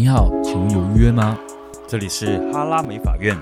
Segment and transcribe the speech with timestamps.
[0.00, 1.36] 你好，请问有预约吗？
[1.88, 3.36] 这里是哈拉美法院。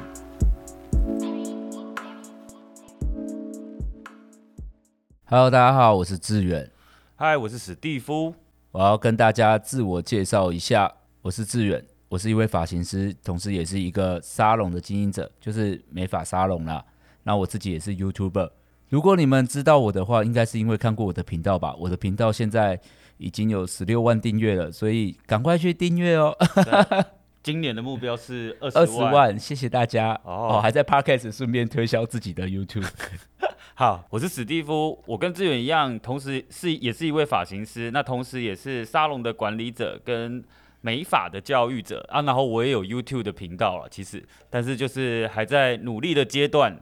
[5.27, 6.71] Hello，大家好，我是志远。
[7.19, 8.33] Hi，我是史蒂夫。
[8.71, 10.91] 我要跟大家自我介绍一下，
[11.21, 16.83] 我是志远，我是一位发型师，同时也是一个沙龙的经营者，就是美发沙龙啦。
[17.25, 18.49] 那我自己也是 YouTuber。
[18.89, 21.77] 如果你们知道我的话，应该是因为看过我的频道吧？
[21.79, 22.81] 我的频道现在
[23.19, 26.37] 已经有十六万订阅了，所以赶快去订阅哦。
[27.43, 30.13] 今年的目标是 二十万，万，谢谢大家。
[30.25, 32.89] 哦，哦还在 Podcast 顺便推销自己的 YouTube。
[33.75, 40.43] 好，我是史蒂夫，我跟志远一样，同时是也是一位发型师，那同时也是沙龙的管理者跟
[40.81, 42.23] 美发的教育者啊。
[42.23, 46.77] 然后我也有 YouTube 的频道了，其实，但是就是还在努力的阶段。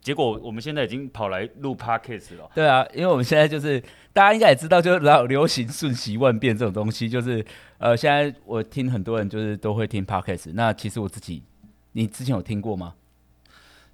[0.00, 2.50] 结果我们现在已经跑来录 Podcast 了。
[2.54, 3.78] 对啊，因为我们现在就是
[4.12, 7.44] 大家应该也知道，就是老流行瞬息万变这种东西，就是
[7.78, 10.52] 呃，现在我听很多人就是都会听 Podcast。
[10.54, 11.42] 那其实我自己，
[11.92, 12.94] 你之前有听过吗？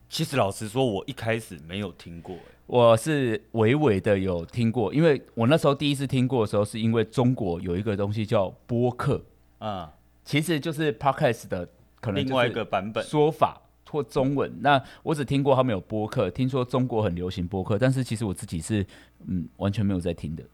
[0.09, 2.37] 其实老实说，我一开始没有听过。
[2.67, 9.25] 我是微微的有听过，因为我那时候第一次听过的时候，是因为中国有一个东西叫播客
[9.59, 9.93] 啊，
[10.25, 11.69] 其实就是 Podcast 的
[12.01, 13.63] 可能另外一个版本说法。
[13.97, 18.87] 或中文，那我只听过他们有播客，听说中国很流行播客，但是其实我自己是
[19.27, 20.45] 嗯完全没有在听的。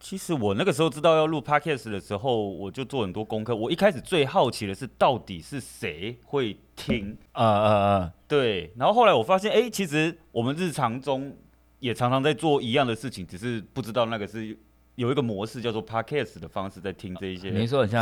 [0.00, 3.56] 其实我那个时候知道要录 Podcast 的时候，我就做很多功课。
[3.56, 8.12] 我一开始最好奇的是到底是谁会听啊啊啊！
[8.28, 11.34] 对，然后后来我发现，哎、欸，其实我们日常中
[11.78, 14.54] 也常常在做一样的事情，只是不知道那个是
[14.96, 17.50] 有一个模式叫做 Podcast 的方式在听这一些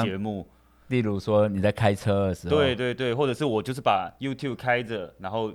[0.03, 0.45] 节目。
[0.93, 5.51] 例如说你在开车的时候，对对对，或者是我就是把 YouTube 开着，然后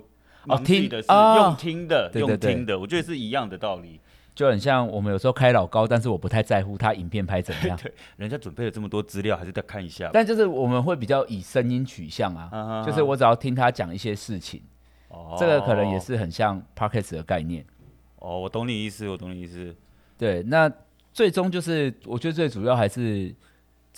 [0.48, 4.00] 哦听的是用听的，哦、用听的，我觉得是一样的道理，
[4.34, 10.10] 就很像我们有时候开老高，但是我不太在乎他影片拍怎么样， 对，人家准备了这么多资料，还是得看一下。
[10.12, 14.60] 但就是我们会比较以声音取向啊，就是我只要听他讲一些事情，
[15.06, 17.64] 哦，这个可能也是很像 Podcast 的概念。
[18.16, 19.72] 哦，我懂你意思，我懂你意思。
[20.18, 20.68] 对，那
[21.12, 23.32] 最终就是我觉得最主要还是。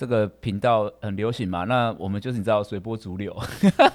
[0.01, 3.37] 这个频道很流行嘛，那我们就是你知道随波逐流，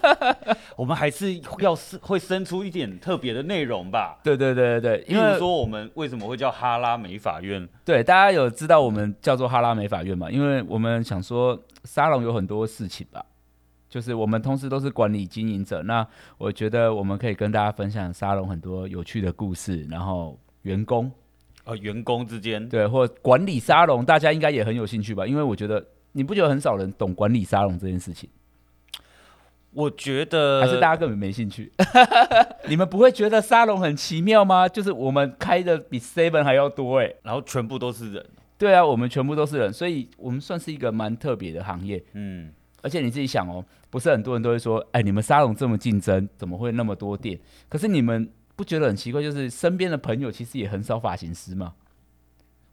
[0.77, 4.19] 我们还是要是会生出一点特别的内容吧。
[4.23, 7.67] 对对对对对，因为说我们为什么会叫哈拉美法院？
[7.83, 10.29] 对，大家有知道我们叫做哈拉美法院嘛？
[10.29, 13.25] 因为我们想说沙龙有很多事情吧，
[13.89, 21.11] 就是我们同时都是管理经营者，那我觉得我们可以跟大家分享沙龙很多有趣的故事，然后员工。
[21.67, 25.25] 呃，员工之间对，或管理沙龙，大家应该也很有兴趣吧？
[25.25, 25.83] 因为我觉得
[26.15, 28.29] 你不觉得很少人懂管理沙龙这件事情？
[29.71, 31.71] 我觉得还是大家根本没兴趣。
[32.67, 34.67] 你们不会觉得沙龙很奇妙吗？
[34.67, 38.25] 就是我们开的比 Seven 还要多哎，然后全部都是人。
[38.57, 42.03] 对啊，我们全部都是人，所以我们算是一个蛮特别的行业。
[42.13, 42.51] 嗯，
[42.81, 47.39] 而且你自己想哦，不是很多人都会说，哎，你们沙龙这么竞争，怎么会那么多店？
[47.69, 48.29] 可是你们。
[48.57, 49.21] 不觉得很奇怪？
[49.21, 51.73] 就是身边的朋友其实也很少发型师吗？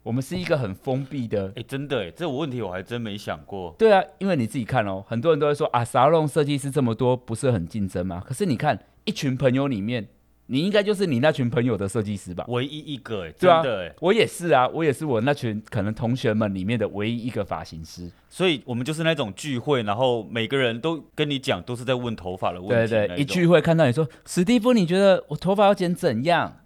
[0.02, 1.48] 我们是一个很封闭的。
[1.48, 3.74] 哎、欸，真的哎，这个问题我还真没想过。
[3.78, 8.22] 对啊，因为你自己看哦，很多人都会说啊，沙龙设计师这么多，不是很竞争吗？
[8.26, 10.08] 可是你看，一群朋友里面。
[10.46, 12.44] 你应该就是你那群朋友的设计师吧？
[12.48, 18.10] 唯一一个哎、欸，真的哎、啊，我也是啊，我也是我那群可能同学们里面的唯一一个发型师。
[18.28, 22.90] 所以我们就是那种聚会，然后每个人都跟你讲，都是在问头发的问题。
[22.90, 26.58] 对对，一聚会看到你说史蒂夫，你觉得我头发要剪怎样？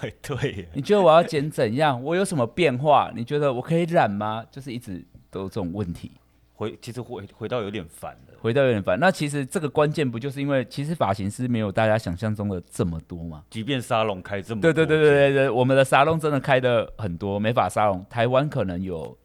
[0.00, 2.02] 哎，对，你觉得我要剪怎样？
[2.02, 3.10] 我有什么变化？
[3.14, 4.44] 你觉得我可以染吗？
[4.50, 6.12] 就是一直都有这种问题。
[6.54, 8.98] 回其实回回到有点烦了，回到有点烦。
[8.98, 13.44] 那其实这个关键不就是因为其实发型师没有大家想象中的这么多吗？
[13.50, 19.16] 即便沙龙开这么多，对对对对对对，我们的沙龙真的开的很多，美发沙龙台湾可能有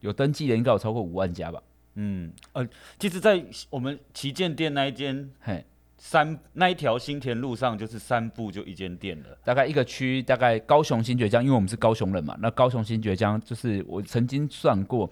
[0.00, 1.62] 有登记的应该有超过五万家吧。
[1.94, 2.66] 嗯呃，
[2.98, 5.64] 其实，在我们旗舰店那一间，嘿，
[6.04, 15.08] 三那一条新田路上就是三步就一间店了，大概一个区，大概高雄新堀江，因为我们是高雄人嘛，那高雄新堀江就是我曾经算过。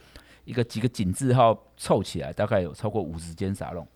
[0.46, 3.86] 一个几个井字号凑起来，大概有超过五十间沙龙，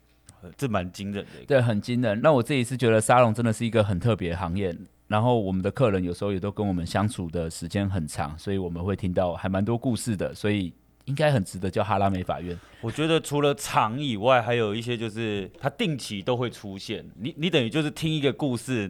[0.55, 1.45] 这蛮惊人的。
[1.45, 2.21] 对，很惊人。
[2.21, 4.73] 那我自己是觉得沙龙真的是一个很特别的行业。
[5.07, 10.33] 然后我们的客人有时候也都跟我们相处的时间很长，所以我们会听到还蛮多故事的。
[10.33, 10.71] 所以
[11.05, 12.57] 应该很值得叫哈拉美法院。
[12.81, 17.05] 我觉得除了长以外，还有一些就是它定期都会出现。
[17.19, 18.89] 你你等于就是听一个故事，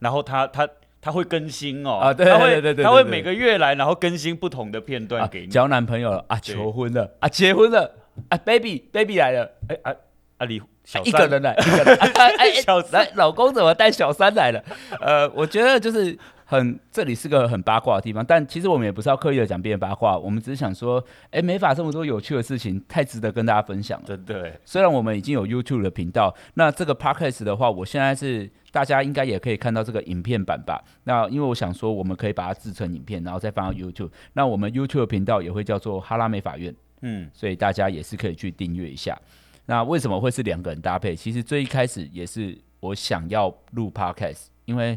[0.00, 0.68] 然后他他。
[0.98, 2.24] 他会更新哦，啊，对
[2.60, 5.46] 对对他会每个月来，然后更新不同的片段给你。
[5.46, 7.94] 交男朋友了啊，求婚了啊，结婚了
[8.28, 9.94] 啊，baby baby 来了，哎啊
[10.38, 11.96] 啊，你小三一个人来，一个人，
[12.38, 14.64] 哎 小三，老公怎么带小三来了？
[15.00, 16.18] 呃，我觉得就是
[16.48, 24.06] 很这里是个很八卦的地方，但其实我们也不是要刻意的讲别人八卦，我们只是想说，哎，美法这么多有趣的事情，太值得跟大家分享了。
[24.06, 30.80] 真的，虽然我们已经有 YouTube 的频道，那这个 Podcast 的话，我现在是大家应该也可以看到这个影片版吧？
[31.02, 34.12] 那因为我想说，我们可以把它制成影片，然后再放到 YouTube。
[34.34, 39.20] 那我们 YouTube 频道也会叫做哈拉美法院，嗯，所以大家也是可以去订阅一下。
[39.66, 41.16] 那为什么会是两个人搭配？
[41.16, 44.96] 其实最一开始也是我想要录 Podcast，因为。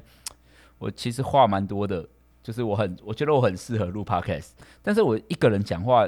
[0.79, 2.07] 我其实话蛮多的，
[2.41, 4.49] 就是我很，我觉得我很适合录 podcast，
[4.81, 6.05] 但是我一个人讲话，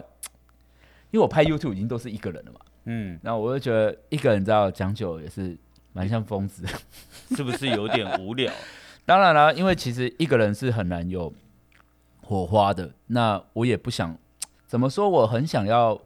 [1.12, 5.58] 因为我拍 YouTube 已经都是一个人了嘛，嗯，然后我就觉得一个人知道讲久也是
[5.94, 6.66] 蛮像疯子，
[7.36, 8.52] 是不是有点无聊？
[9.06, 11.34] 当然了，因为其实一个人是很难有
[12.22, 14.18] 火花的，那我也不想
[14.66, 16.00] 怎么说，我很想要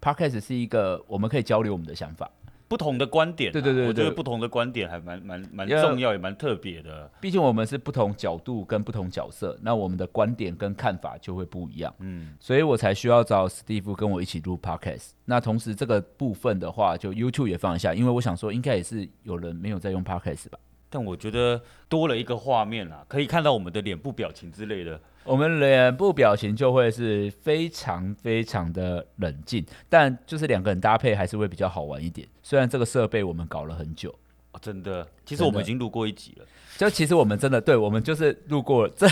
[0.00, 2.28] podcast 是一个我们可以交流我们的想法。
[2.68, 7.10] 不同的观点、啊，对对对，对，我觉得不同的观点还蛮蛮蛮重要，也蛮特别的。
[7.20, 11.92] 毕竟我们是不同角度跟不同角色，那我们的观点跟看法就会不一样。
[12.00, 15.10] 嗯，所以我才需要找史蒂夫跟我一起录 Podcast。
[15.24, 20.58] 那同时这个部分的话，就 YouTube 也放一下，因为我想说，应该也是有人没有在用 Podcast 吧。
[20.90, 25.00] 但我觉得多了一个画面啦，可以看到我们的脸部表情之类的。
[25.24, 32.26] 我们脸部表情就会是非常非常的冷静，但就是两个人搭配还是会比较好玩一点。
[32.42, 34.10] 虽然这个设备我们搞了很久，
[34.52, 36.46] 哦，真的，其实我们已经录过一集了。
[36.78, 39.06] 就其实我们真的对，我们就是录过了， 这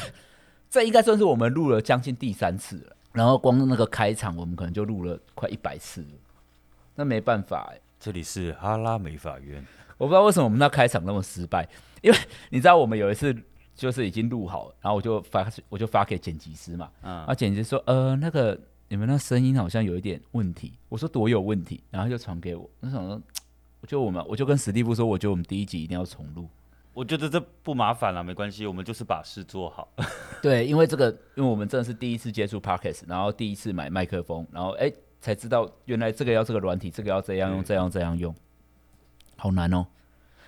[0.70, 2.96] 这应该算是我们录了将近第三次了。
[3.12, 6.08] 然后光那个开场，我们可能就录了快一百次了。
[6.94, 9.66] 那没办法，哎，这里是哈拉美法院，
[9.98, 11.68] 我不知道为什么我们那开场那么失败，
[12.02, 12.18] 因为
[12.50, 13.36] 你知道我们有一次。
[13.76, 18.58] 就是已经录好了，然后我就发，我就发给剪辑师嘛，嗯，剪辑师说，呃，那个
[18.88, 23.20] 你们那声音好像有一点问题，我说多有问题，然后就传给我，我想说，
[23.86, 26.48] 就我们，我就跟史蒂夫说，我觉得我们第一集一定要重录，
[26.94, 29.86] 我觉得这不麻烦了，没关系，我们就是把事做好。
[30.40, 34.90] 对，因为这个，因为我们真的是第一次接触 Podcast，然后第一次买麦克风，然后哎，
[35.20, 38.34] 才知道原来这个要这个软体，这个要这样用，这样这样用，
[39.36, 39.86] 好难哦。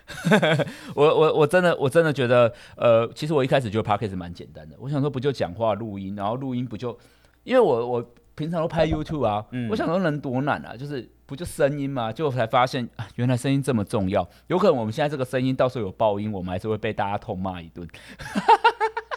[0.96, 4.74] 我我我真的我真的觉得，呃，其实我一开始觉得 Podcast 蛮简单的。
[4.78, 6.98] 我想说，不就讲话录音，然后录音不就，
[7.44, 10.74] 因为我我平常都拍 YouTube 啊，嗯、我想说能多难啊？
[10.74, 12.10] 就是不就声音吗？
[12.10, 14.26] 就才发现，啊、原来声音这么重要。
[14.46, 17.86] 有可能我们现在这个声音到时候有爆音，我们还是会被大家痛骂一顿。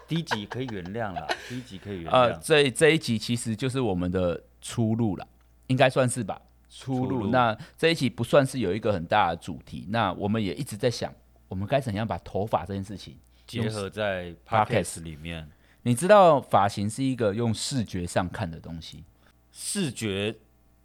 [0.10, 2.14] 第一集可以原谅了，第一集可以原谅。
[2.14, 5.26] 呃，这这一集其实就是我们的出路了，
[5.68, 6.42] 应该算是吧。
[6.74, 11.14] 出路，那这一期不算是有一个很大的主题，那我们也一直在想，
[11.50, 15.48] 我们该怎样把头发这件事情结合在 podcast 里面。
[15.84, 19.04] 你知道发型是一个用视觉上看的东西，
[19.52, 20.34] 视觉，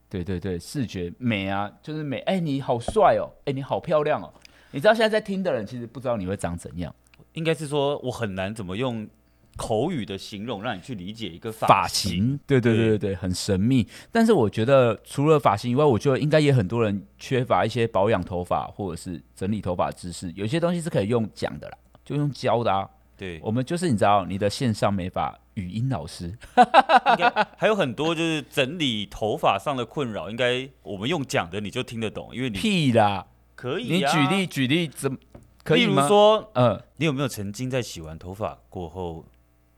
[0.09, 2.19] 对对对，视觉美啊，就是美。
[2.21, 4.33] 哎、欸，你好帅哦，哎、欸，你好漂亮哦。
[4.73, 6.93] 你知道现在在听的人其实不知道你会长怎样，
[7.35, 9.09] 应该是说我很难怎么用。
[9.56, 13.87] 口语的形容让你去理解一个发型，型，对对对对对，很神秘。
[14.12, 20.31] 但是我觉得除了发型以外，我觉得应该也很多人缺乏一些保养头发或者是整理头发知识。
[20.37, 22.88] 有些东西是可以用讲的啦，就用教的啊。
[23.17, 26.26] 对，我们就是你知道，你的线上美发语音老师，
[26.56, 34.12] 应该还有很多就是整理头发上的困扰，应该我们用讲的你就听得懂，因为你屁啦，可以、啊。
[34.14, 35.17] 你举例举例怎么
[35.64, 35.87] 可以？
[35.87, 39.25] 例如说，呃，你有没有曾经在洗完头发过后？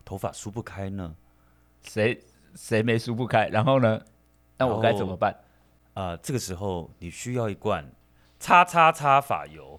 [0.09, 1.15] 头发梳不开呢？
[1.83, 2.19] 谁
[2.55, 3.47] 谁没梳不开？
[3.49, 4.01] 然后呢？
[4.57, 5.31] 那我该怎么办？
[5.93, 7.85] 啊、呃，这个时候你需要一罐
[8.39, 9.77] 叉叉叉发油，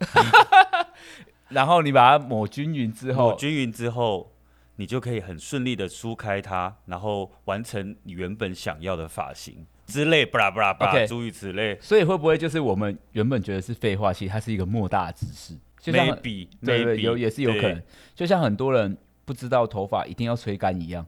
[1.50, 4.32] 然后你把它抹均匀之后，抹均匀之后，
[4.76, 11.76] 你就可以很顺利的梳开它，然后完成你原本想要的发型之类，巴拉巴拉巴拉，诸如此类。
[11.80, 15.58] 所以会不会就是我们原本觉得是废话，其实它是一个莫大的知识？
[15.80, 17.82] 就像 maybe 对，对对，有也是有可能。
[18.14, 18.96] 就像很多人。
[19.30, 21.06] 不知道头发一定要吹干一样，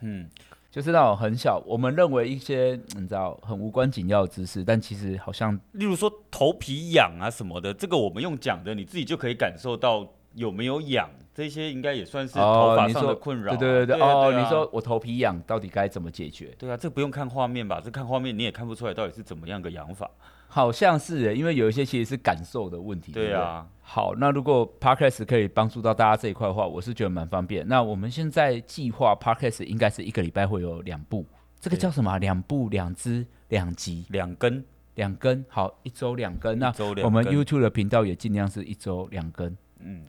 [0.00, 0.28] 嗯，
[0.72, 13.56] 就是那种很小，我们认为一些你知道很无关紧要的知识，但其实好像，例如说头皮痒啊什么的，这个我们用讲的，你自己就可以感受到有没有痒，这些应该也算是头发上的困扰、啊哦。
[13.56, 16.52] 对对对对，哦，你说我头皮痒到底该怎么解决？
[16.58, 17.80] 对啊，这不用看画面吧？
[17.80, 20.10] 这看画面你也看不出来到底是怎么样个痒法。
[20.52, 23.12] 好像是，因为有一些其实是感受的问题。
[23.12, 23.64] 对啊。
[23.82, 27.66] 好，那如果 Podcast 可以帮助到大家这一块的话，我是觉得蛮方便。
[27.68, 31.24] 那我们现在计划 Podcast 应该是一个礼拜会有两部，
[31.60, 32.18] 这个叫什么？
[32.18, 34.64] 两部、两支、两集、两根、
[34.96, 35.44] 两根。
[35.48, 36.58] 好，一周两根。
[36.58, 36.72] 那
[37.04, 39.56] 我们 YouTube 的频道也尽量是一周两根。
[39.78, 40.06] 嗯，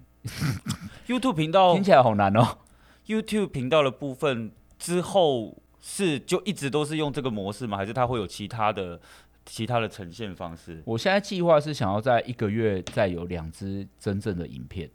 [1.05, 2.57] YouTube 频道听起来好难哦。
[3.05, 7.77] YouTube 频道的部分之后是就一直都是用这个模式吗？
[7.77, 8.99] 还是它会有其他的？
[9.45, 14.89] 其他的呈现方式，我现在计划是想要在一个月再有两支真正的影片，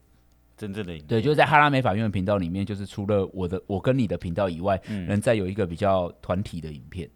[0.55, 1.07] 真正的影片。
[1.07, 7.09] 对，就是在哈拉美法院的频道里面，就是除了我的我跟你的频道以外，嗯能、嗯、再有一个比较团体的影片。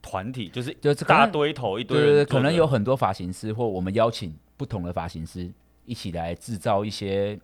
[0.00, 5.52] 团体就是就是大堆头一堆人，对对对，可能有很多发型师，或我们邀请不同的发型师
[5.84, 7.38] 一起来制造一些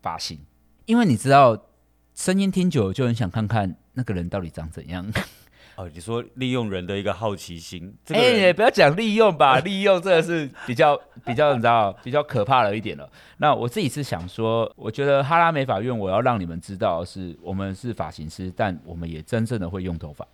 [0.00, 0.38] 发型，
[0.86, 1.66] 因为你知道，
[2.14, 5.12] 声音听久了就很想看看那个人到底长怎样。
[5.78, 13.08] 哦，你说利用人的一个好奇心，哎、这个欸，不要讲利用吧， 利用这个是比较比较你知道比较可怕了一点了。
[13.36, 20.26] 那我自己是想说，我觉得哈拉美法院，我要让你们知道的是，我们是发型师，但我们也真正的会用头发，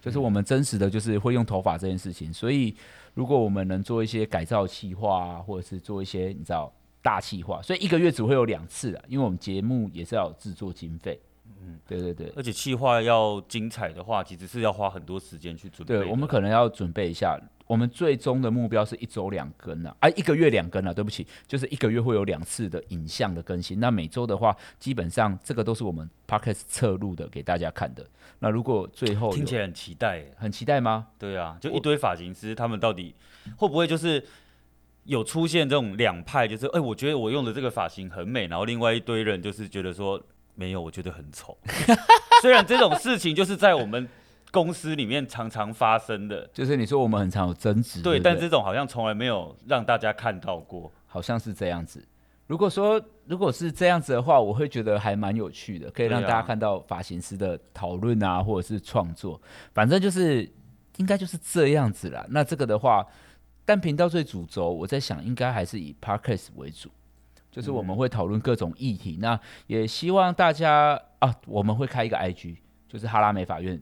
[0.00, 2.32] 就是我们真实的就是会用头发这件事情。
[2.32, 2.72] 所以，
[3.14, 11.18] 如果我们能做一些改造企划啊，或者是做一些你知道大气化，所以一个月只会有两次啊，因为我们节目也是要有制作经费。
[11.66, 15.96] 嗯，对对对，而且企划要精彩的话，其实是要花很多时间去准备。
[15.98, 23.80] 对，我们可能要准备一下，我们最终的目标是一周两更啊，啊，一个月两更啊，对不起，就是一个月会有两次的影像的更新。
[23.80, 28.06] 那每周的话，基本上这个都是我们 Podcast 侧录的给大家看的。
[28.38, 31.08] 那如果最后听起来很期待，很期待吗？
[31.18, 33.14] 对啊，就一堆发型师，他们到底
[33.56, 34.24] 会不会就是
[35.02, 36.46] 有出现这种两派？
[36.46, 40.22] 就是哎，我觉得我用的这个发型很美，然后另外一堆人就是觉得说。
[40.56, 41.56] 没有，我觉得很丑。
[42.42, 44.08] 虽然这种事情就是在我们
[44.50, 52.02] 公司里面常常发生的，就是你说我们很常有争执，对，但这种好像从来没有让大家看到过，好像是这样子。
[52.46, 59.40] 如果说如果是这样子的话，我会觉得还蛮有趣的，可以让大家看到发型师的讨论啊，或者是创作，
[59.74, 60.48] 反正就是
[60.96, 62.24] 应该就是这样子啦。
[62.30, 63.04] 那这个的话，
[63.64, 66.88] 但频道最主轴，我在想应该还是以 Podcast 为主。
[67.56, 72.54] 就是我们会讨论各种议题，嗯、那也希望大家啊，我们会开一个 IG，
[72.86, 73.80] 就是哈拉美法院。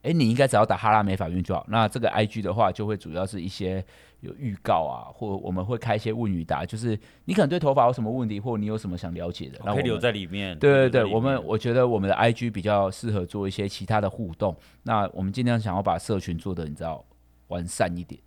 [0.00, 1.62] 哎，你应该只要打哈拉美法院就好。
[1.68, 3.84] 那这个 IG 的话，就会主要是一些
[4.20, 10.58] 有预告啊，或我们会开一些问与答，就是你可能对头发有什么问题，或你有什么想了解的，可以留在里面。
[10.58, 14.56] 对对对，我们我觉得我们的 IG 比较适合做一些其他的互动。
[14.84, 17.04] 那我们尽量想要把社群做的你知道
[17.48, 18.18] 完善一点。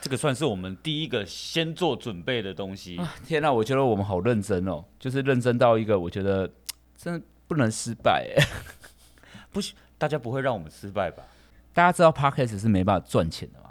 [0.00, 2.96] 这个算是我们第一个先做准备的东西。
[2.96, 6.50] 啊、天哪，我觉得我们好认真哦，就是认真到一个我觉得
[6.96, 8.44] 真的不能失败哎。
[9.52, 11.22] 不行，大家不会让我们失败吧？
[11.72, 13.70] 大家知道 Podcast 是没办法赚钱的嘛？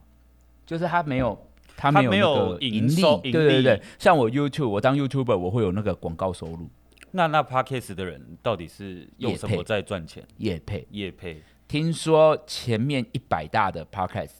[0.66, 3.02] 就是他没有，他没有盈利。
[3.24, 6.70] 对对对，像我 YouTube，我当 YouTuber，我会有那个广告收入。
[7.12, 10.24] 那那 Podcast 的人到底是用什么在赚钱？
[10.38, 11.42] 业配，业配。
[11.68, 14.32] 听说前面一百大的 Podcast。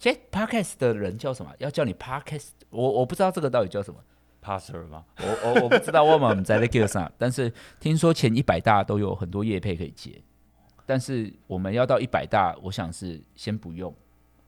[0.00, 1.52] 这 Podcast 的人叫什么？
[1.58, 4.00] 要叫你 Podcast，我我不知道这个到底叫什么
[4.42, 5.04] ，Passer 吗？
[5.18, 10.22] 我我我不知道我们在那个上，但是听说前一百大都有很多业配可以接，
[10.86, 13.94] 但是我们要到一百大，我想是先不用，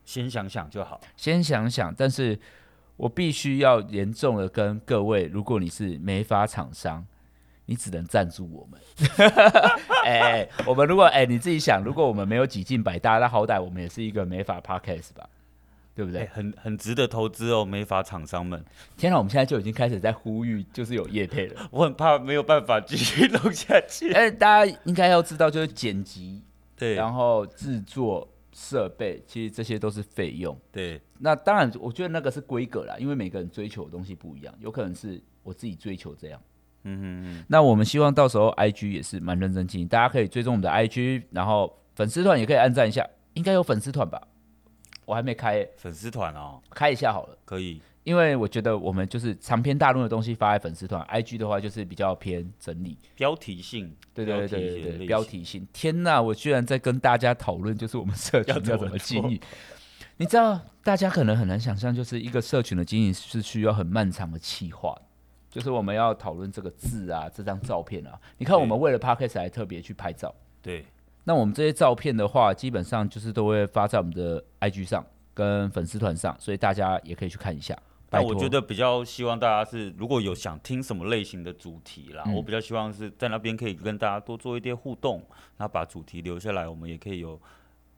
[0.03, 1.93] 先想想就好，先想想。
[1.93, 2.39] 但是
[2.97, 7.05] 我必须要严重的跟各位，如果你是美发厂商，
[7.67, 8.81] 你只能赞助我们。
[10.03, 15.29] 哎、欸，我们如果哎、欸、你自己想，如果我们没有挤进百大，那好歹我们也是一个美发 Podcast 吧。
[15.95, 16.21] 对不对？
[16.21, 18.63] 欸、很很值得投资哦，美发厂商们。
[18.97, 21.67] 天哪，我们现在就已经开始在呼吁，就是有业配了。
[21.71, 24.11] 我很怕没有办法继续弄下去。
[24.13, 26.41] 哎，大家应该要知道，就是剪辑，
[26.75, 30.57] 对，然后制作设备，其实这些都是费用。
[30.71, 36.41] 对，那当然，我觉得那个是规格啦，因为每个人追求的东西不一样，有可能是我自己追求这样。
[36.85, 37.45] 嗯哼嗯。
[37.47, 44.21] 那我们希望到时候 IG 也是蛮认真经营，大家可以追踪我们的 IG，然后粉丝团也可以按赞一下，应该有粉丝团吧。
[45.05, 52.97] 我还没开、欸、粉丝团哦，开一下好了，可以，因为我觉得我们就是长篇大论的东西发在粉丝团，IG 的话就是比较偏整理。
[53.15, 55.67] 标题性，对对对对对对，标题性。
[55.71, 59.39] 天哪，我居然在跟大家讨论，就是我们社群要怎么经营？
[60.17, 64.95] 你知道，大家可能很难想象，就是一个社群的经营是需要很漫长的企划，
[65.49, 68.19] 就是我们要讨论这个字啊，这张照片啊。
[68.37, 70.85] 你看，我们为了 Podcast 还特别去拍照，对。
[71.25, 77.77] 那我们这些照片的话，基本上就是都会发在我们的 IG 上跟粉丝团上，所以大家也可以去看一下。
[78.11, 85.23] 那我觉得比较希望大家是，如果有想听什么类型的主题啦，嗯、我比较希望是在那边可以跟大家多做一点互动，
[85.57, 87.41] 那把主题留下来，我们也可以有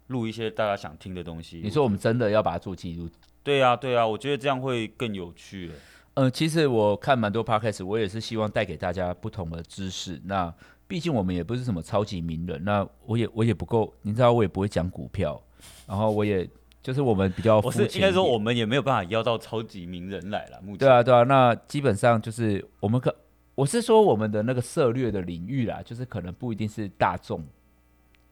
[0.08, 1.60] 录一些大家想听的东西。
[1.62, 3.10] 你说我们真的要把它做记录？
[3.44, 5.70] 对啊，对啊，我觉得这样会更有趣。
[6.13, 10.22] 嗯、呃，其实我看蛮多 Podcast，我也是希望带给大家不同的知识。
[10.24, 10.53] 那
[10.87, 15.41] 毕竟我们也不是什么超级名人，那我也我也不够，你知道我也不会讲股票，
[15.87, 16.47] 然后我也
[16.83, 20.61] 就是我们比较，我是应该说我们也没有办法邀到超级名人来了。
[20.61, 23.13] 目前对啊对啊，那基本上就是我们可
[23.55, 27.43] 我是说我们的那个策略的领域啦，就是可能不一定是大众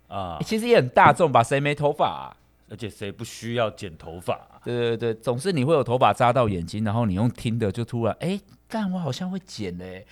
[0.08, 2.38] 啊、欸，其实也很大众吧，谁没头发啊？
[2.70, 4.62] 而且谁不需要剪头发啊？
[4.64, 8.28] 对对对，总是你会有头发扎到眼睛，然后你用听的就突然哎。
[8.30, 8.42] 欸
[8.74, 10.04] 干，我好像会剪嘞，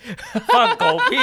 [0.46, 1.16] 放狗屁，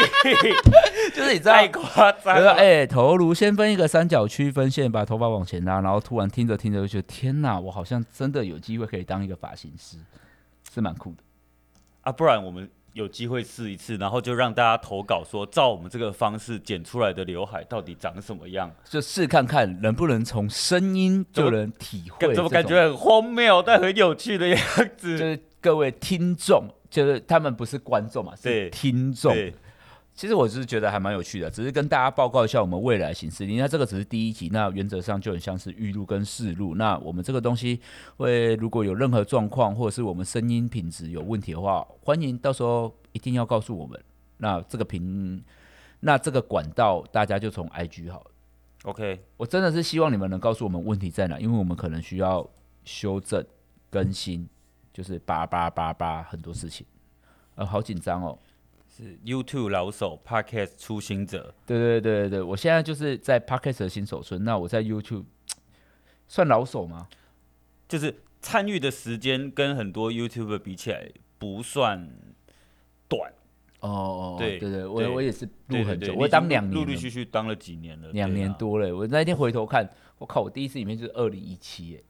[1.15, 2.51] 就是你知道太夸张了。
[2.51, 9.95] 哎、欸，头颅先分一个三角区分线，把头发往前拉，然后突然听着听着就觉得天哪，我好像真的有机会可以当一个发型师，
[10.73, 11.23] 是蛮酷的
[12.01, 12.11] 啊！
[12.11, 24.59] 不然我们有机会试一次，然后就让大家投稿说，照我们这个方式剪出来的刘海到底长什么样，就试看看能不能从声音就能体会，怎么感觉很荒谬但很有趣的样
[24.97, 25.17] 子？
[25.17, 26.67] 就是各位听众。
[26.89, 29.35] 就是他们不是观众嘛，是听众。
[30.15, 33.55] 其实我是觉得还蛮有趣的，只是跟大家报告一下我们未来行事历。
[33.55, 36.75] 那这个只是第一集，那原则上就很像是预录跟试录。
[36.75, 37.79] 那我们这个东西
[38.17, 43.97] 会如果有任何状况，或者是我们声音品质有问题的话，欢迎到时候一定要告诉我们。
[44.37, 45.41] 那这个频，
[46.01, 48.31] 那这个管道大家就从 IG 好了。
[48.83, 52.45] OK，我真的是希望你们能告诉我们问题在哪，因为我们可能需要
[52.83, 53.45] 修正
[53.89, 54.49] 更新。
[54.93, 56.85] 就是叭叭叭叭很多事情，
[57.55, 58.37] 呃，好紧张哦。
[58.87, 61.53] 是 YouTube 老手，Podcast 初心者。
[61.65, 64.43] 对对对对对，我现在就是在 Podcast 的新手村。
[64.43, 65.23] 那我在 YouTube
[66.27, 67.07] 算老手吗？
[67.87, 72.09] 就是参与的时间跟很多 YouTuber 比起来不算
[73.07, 73.31] 短。
[73.79, 78.93] 哦哦，对对对，我对我也是录很久，我当两年，陆陆续续当了几年了，两年多了。
[78.93, 82.03] 我那天回头看，我靠，我第一次影片就是二零一七耶。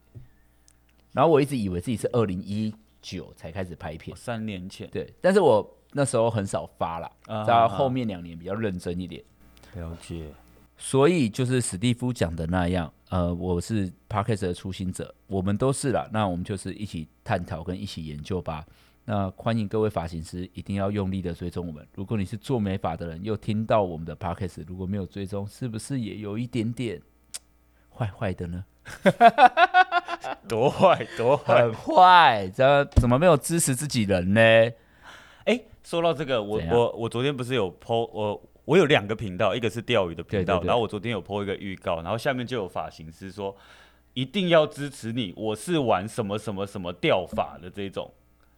[1.12, 4.90] 然后我一直以为自己是二零一九才开始拍片，三年前。
[4.90, 9.24] 对，但是我那时候很少发了，啊、到后面两年比较认真一点。
[9.76, 10.28] 了解。
[10.78, 16.08] 所以就是史蒂夫讲的那样，呃，我是 Podcast 的初心者，我们都是啦。
[16.14, 18.66] 那我们就是一起探讨跟一起研究吧。
[19.04, 21.86] 那欢迎各位发型师一定要用力的追踪我们。
[21.96, 27.02] 如果你是做美发的人，又听到我们的 Podcast，如果没有追踪，是不是也有一点点
[27.90, 28.64] 坏坏的呢？
[30.48, 32.52] 多坏多坏，很坏！
[32.56, 34.42] 这怎么没有支持自己人呢？
[35.46, 43.56] 哎，说到这个，我我我昨天不是有 po 我我有两个频道，一个是钓鱼的频道，对对对，然后我昨天有 po 一个预告，然后下面就有发型师说
[44.14, 48.12] 一定要支持你，我是玩什么什么什么钓法的这种。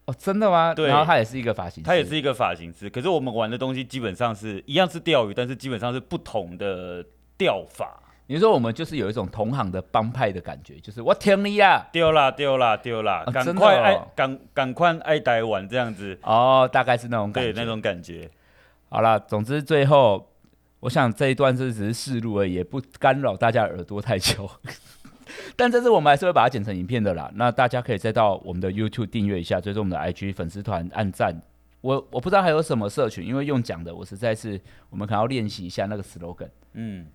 [0.06, 0.74] 哦，真的吗？
[0.74, 7.06] 对，然后他也是一个发型师，他也是一个发型师，可是我们玩的东西基本上是一样是钓鱼，但是基本上是不同的
[7.38, 8.01] 钓法。
[8.32, 18.32] 你说我们就是有一种同行的帮派的感觉，就是我听你啊，丢啦丢啦丢啦，赶快爱赶赶快爱台湾这样子哦，大概是那种感觉，对那种感觉。
[18.88, 20.30] 好了，总之最后，
[20.80, 24.50] 我想这一段是只是试录而已，也不干扰大家耳朵太久。
[25.58, 31.42] 但这次我们还是会把它剪成影片的啦，那大家可以再到我们的 YouTube 订阅一下，追踪我们的 IG 粉丝团，按赞。
[31.82, 34.58] 我我不知道还有什么社群，因为用讲的，我实在是
[34.90, 36.48] 我们可能要练习一下那个 slogan。
[36.76, 37.06] 嗯。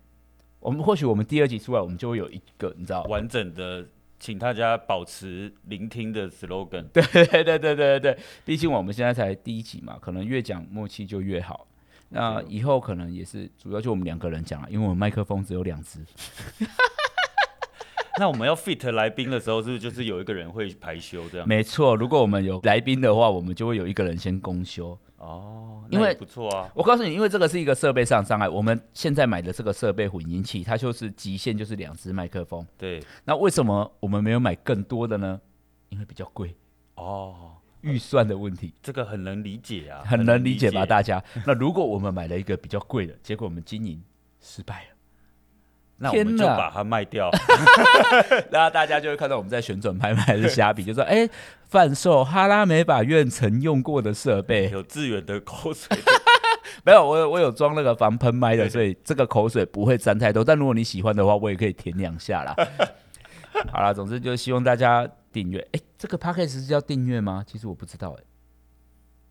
[0.59, 3.85] 我们或许我们第二集出来，我们就会有一个你知道完整的，
[4.19, 6.83] 请大家保持聆听的 slogan。
[6.93, 11.67] 对对对对对对对，毕竟我们现在才第一集嘛，可能越讲默契就越好。
[12.09, 15.99] 那以后可能也是主要就我们两个人讲了，因为我们麦克风只有两只。
[18.19, 21.47] 那我们要 fit 来宾的时候，是不是就是有一个人会排休这样？
[21.47, 24.97] 没错，如果我们有来宾的话，我们就会有一个人先公休。
[25.17, 26.69] 哦，因为不错啊！
[26.75, 28.47] 我告诉你，因为这个是一个设备上障碍。
[28.47, 32.63] 我们现在买的这个设备混音器，它就是极限就是两只麦克风。
[32.77, 35.41] 对，那为什么我们没有买更多的呢？
[35.89, 36.55] 因为比较贵。
[36.95, 41.23] 哦，预算的问题，这个很能理解啊，很能理解吧，大家？
[41.47, 43.99] 那如果我们买了一个比较贵的，结果我们经营
[44.39, 44.96] 失败了。
[45.99, 47.31] 那我们就把它卖掉，
[48.51, 51.27] 然后大家就会看到我们在旋转拍卖还是虾皮，就说：“哎，
[51.69, 55.97] 贩售哈拉美法院曾用过的设备，有致远的口水，
[56.85, 60.43] 没有，我有我有装那个防喷麦的，所以这个口水不会沾太多。
[60.43, 62.55] 但如果你喜欢的话，我也可以舔两下啦。
[63.71, 65.67] 好啦，总之就希望大家订阅。
[65.71, 67.43] 哎，这个 Podcast 是叫订阅吗？
[67.47, 68.23] 其实我不知道哎。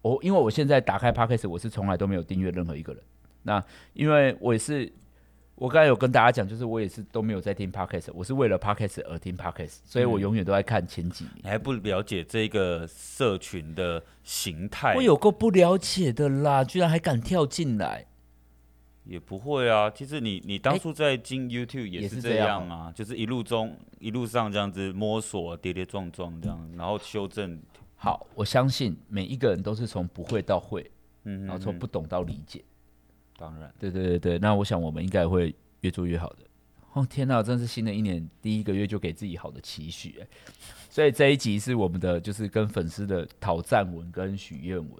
[0.03, 3.01] 我因为我现在打开 Podcast，我是从来都没有订阅任何一个人。
[3.45, 4.93] 那因为我也是。
[5.57, 11.33] 我刚才有跟大家讲，就是我也是都没有在听 Podcast，我是为了 Podcast 而听 Podcast，所以我永远都在看前几名。
[11.43, 14.95] 你还不了解这个社群的形态？
[14.95, 18.07] 我有够不了解的啦，居然还敢跳进来？
[19.05, 27.59] 也不会啊，其实你你当初在进 YouTube 也是这样啊，就是一路中一路上这样子摸索，跌跌撞撞这样，然后修正。
[27.95, 30.91] 好，我相信每一个人都是从不会到会，
[31.25, 32.63] 嗯，然后从不懂到理解。
[33.37, 36.39] 当然，对对对对，那我想我们应该会越做越好的。
[36.95, 40.27] 哦天哪，真是新的一年第一个月就给自己好的期许哎，
[40.89, 44.91] 所以这一集是我们的就是跟粉丝的讨赞文跟许愿文，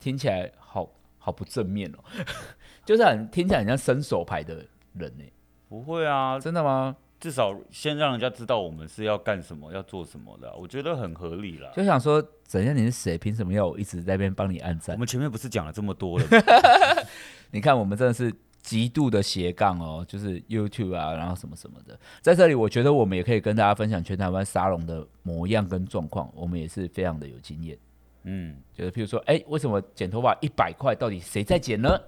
[0.00, 1.98] 听起来好好不正面哦，
[2.84, 5.24] 就是很听起来很像伸手牌的人呢。
[5.68, 6.96] 不会啊，真的吗？
[7.20, 11.72] 至少先让人家知道我们是要干什么、要做什么的，我觉得很合理了。
[11.74, 12.76] 就想说，怎样？
[12.76, 13.18] 你是谁？
[13.18, 14.94] 凭什么要我一直在那边帮你按赞？
[14.94, 16.26] 我们前面不是讲了这么多了？
[17.50, 21.98] 你看，我们真的是极度的斜杠哦，就是 YouTube 啊，然后什么什么的。
[22.20, 27.78] 在这里，我觉得我们也可以跟大家分享全台湾沙龙的模样跟状况，我们也是非常的有经验。
[28.24, 30.94] 嗯，就是譬如说，哎、欸，为什么剪头发一百块？
[30.94, 31.98] 到底谁在剪呢？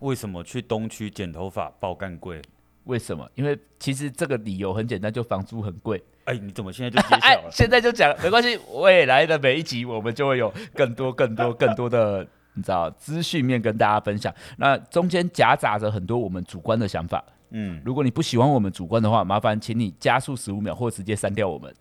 [0.00, 2.42] 为什么去东区剪头发爆干贵？
[2.84, 3.30] 为什么？
[3.36, 6.02] 因为其实这个理由很简单，就房租很贵。
[6.24, 7.48] 哎，你怎么现在就揭晓了？
[7.52, 8.58] 现在就讲，没关系。
[8.74, 14.34] 未来的每一集，我们就会有更多、更多、更多的，你知道，资讯面跟大家分享。
[14.58, 17.24] 那中间夹杂着很多我们主观的想法。
[17.50, 21.74] 嗯，如果你不喜欢我们主观的话，麻烦请你加速十五秒，或直接删掉我们。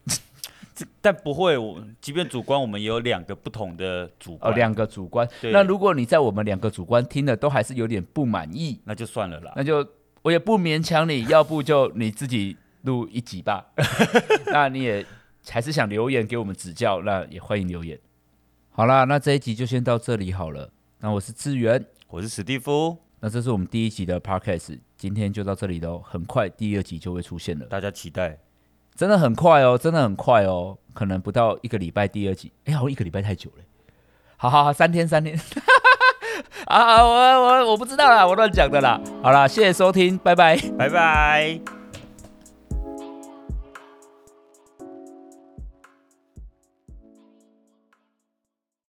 [1.01, 4.51] 但不会，我即便主观，我们也有两个不同的主观。
[4.51, 5.27] 哦，两个主观。
[5.43, 9.53] 那如果你在我们两个主观听了都还是有点不满意，那就算了啦。
[9.55, 9.87] 那就。
[10.23, 13.65] 我也不勉强你，要不就你自己录一集吧。
[14.53, 15.03] 那你也
[15.49, 17.97] 还是想留言给我们指教，那也欢迎留言。
[18.73, 20.71] 好啦，那这一集就先到这里好了。
[20.99, 22.97] 那我是志远，我是史蒂夫。
[23.19, 26.01] 那这是我们第一集的 Podcast，今天就到这里喽。
[26.03, 28.39] 很快第二集就会出现了，大家期待。
[28.95, 32.51] 真的很快哦，真的很快哦，可能不到一个礼拜第二集。
[32.63, 33.63] 哎、欸，好像一个礼拜太久了。
[34.37, 35.37] 好好好，三天三天。
[36.65, 39.01] 啊，我我我不知道啦，我乱讲的啦。
[39.21, 41.80] 好啦，谢谢收听，拜拜，拜拜。